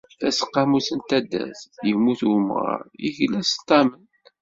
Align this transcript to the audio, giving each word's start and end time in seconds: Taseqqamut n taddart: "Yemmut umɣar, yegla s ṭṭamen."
Taseqqamut 0.19 0.87
n 0.97 0.99
taddart: 1.09 1.59
"Yemmut 1.87 2.21
umɣar, 2.33 2.81
yegla 3.03 3.41
s 3.51 3.53
ṭṭamen." 3.61 4.03